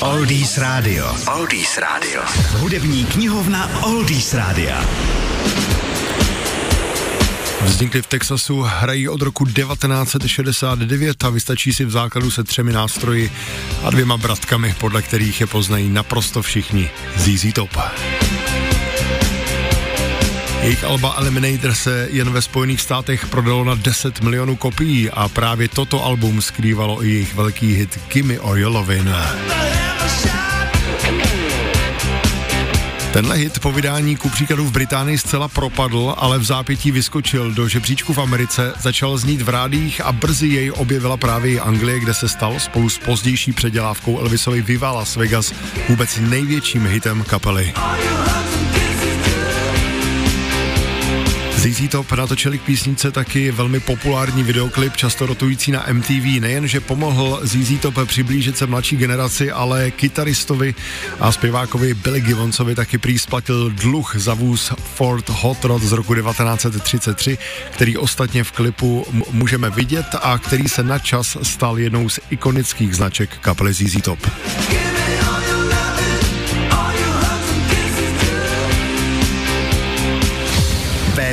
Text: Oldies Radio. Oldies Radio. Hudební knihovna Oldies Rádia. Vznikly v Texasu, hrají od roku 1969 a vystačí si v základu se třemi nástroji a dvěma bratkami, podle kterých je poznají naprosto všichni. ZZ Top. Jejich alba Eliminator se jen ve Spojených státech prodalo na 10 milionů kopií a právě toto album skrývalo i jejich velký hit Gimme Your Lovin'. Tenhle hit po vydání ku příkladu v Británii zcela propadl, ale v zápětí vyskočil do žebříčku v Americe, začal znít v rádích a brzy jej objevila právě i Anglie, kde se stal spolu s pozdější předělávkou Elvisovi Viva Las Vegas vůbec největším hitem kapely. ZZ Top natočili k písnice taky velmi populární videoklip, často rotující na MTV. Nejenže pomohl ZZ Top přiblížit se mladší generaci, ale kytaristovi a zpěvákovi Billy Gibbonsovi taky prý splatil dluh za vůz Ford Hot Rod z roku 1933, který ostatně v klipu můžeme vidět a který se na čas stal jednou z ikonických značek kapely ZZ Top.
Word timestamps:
Oldies 0.00 0.58
Radio. 0.58 1.16
Oldies 1.34 1.78
Radio. 1.78 2.22
Hudební 2.58 3.04
knihovna 3.04 3.70
Oldies 3.82 4.34
Rádia. 4.34 4.84
Vznikly 7.64 8.02
v 8.02 8.06
Texasu, 8.06 8.60
hrají 8.60 9.08
od 9.08 9.22
roku 9.22 9.46
1969 9.46 11.24
a 11.24 11.30
vystačí 11.30 11.72
si 11.72 11.84
v 11.84 11.90
základu 11.90 12.30
se 12.30 12.44
třemi 12.44 12.72
nástroji 12.72 13.32
a 13.84 13.90
dvěma 13.90 14.16
bratkami, 14.16 14.74
podle 14.80 15.02
kterých 15.02 15.40
je 15.40 15.46
poznají 15.46 15.88
naprosto 15.88 16.42
všichni. 16.42 16.90
ZZ 17.16 17.52
Top. 17.52 17.78
Jejich 20.64 20.84
alba 20.84 21.14
Eliminator 21.18 21.74
se 21.74 22.08
jen 22.10 22.30
ve 22.30 22.42
Spojených 22.42 22.80
státech 22.80 23.26
prodalo 23.26 23.64
na 23.64 23.74
10 23.74 24.20
milionů 24.20 24.56
kopií 24.56 25.10
a 25.10 25.28
právě 25.28 25.68
toto 25.68 26.04
album 26.04 26.42
skrývalo 26.42 27.04
i 27.04 27.08
jejich 27.08 27.34
velký 27.34 27.74
hit 27.74 28.00
Gimme 28.12 28.34
Your 28.34 28.72
Lovin'. 28.72 29.14
Tenhle 33.12 33.36
hit 33.36 33.58
po 33.58 33.72
vydání 33.72 34.16
ku 34.16 34.28
příkladu 34.28 34.64
v 34.64 34.72
Británii 34.72 35.18
zcela 35.18 35.48
propadl, 35.48 36.14
ale 36.16 36.38
v 36.38 36.44
zápětí 36.44 36.90
vyskočil 36.90 37.52
do 37.52 37.68
žebříčku 37.68 38.12
v 38.12 38.18
Americe, 38.18 38.72
začal 38.80 39.18
znít 39.18 39.42
v 39.42 39.48
rádích 39.48 40.00
a 40.00 40.12
brzy 40.12 40.46
jej 40.46 40.72
objevila 40.76 41.16
právě 41.16 41.52
i 41.52 41.60
Anglie, 41.60 42.00
kde 42.00 42.14
se 42.14 42.28
stal 42.28 42.60
spolu 42.60 42.88
s 42.88 42.98
pozdější 42.98 43.52
předělávkou 43.52 44.18
Elvisovi 44.18 44.62
Viva 44.62 44.92
Las 44.92 45.16
Vegas 45.16 45.54
vůbec 45.88 46.18
největším 46.20 46.86
hitem 46.86 47.22
kapely. 47.22 47.74
ZZ 51.64 51.88
Top 51.88 52.12
natočili 52.12 52.58
k 52.58 52.62
písnice 52.62 53.10
taky 53.10 53.50
velmi 53.50 53.80
populární 53.80 54.42
videoklip, 54.42 54.96
často 54.96 55.26
rotující 55.26 55.72
na 55.72 55.86
MTV. 55.92 56.40
Nejenže 56.40 56.80
pomohl 56.80 57.40
ZZ 57.42 57.80
Top 57.80 57.94
přiblížit 58.04 58.58
se 58.58 58.66
mladší 58.66 58.96
generaci, 58.96 59.50
ale 59.50 59.90
kytaristovi 59.90 60.74
a 61.20 61.32
zpěvákovi 61.32 61.94
Billy 61.94 62.20
Gibbonsovi 62.20 62.74
taky 62.74 62.98
prý 62.98 63.18
splatil 63.18 63.70
dluh 63.70 64.16
za 64.16 64.34
vůz 64.34 64.72
Ford 64.94 65.28
Hot 65.28 65.64
Rod 65.64 65.82
z 65.82 65.92
roku 65.92 66.14
1933, 66.14 67.38
který 67.70 67.96
ostatně 67.96 68.44
v 68.44 68.52
klipu 68.52 69.06
můžeme 69.30 69.70
vidět 69.70 70.06
a 70.22 70.38
který 70.38 70.68
se 70.68 70.82
na 70.82 70.98
čas 70.98 71.36
stal 71.42 71.78
jednou 71.78 72.08
z 72.08 72.20
ikonických 72.30 72.96
značek 72.96 73.38
kapely 73.40 73.72
ZZ 73.72 74.02
Top. 74.02 74.18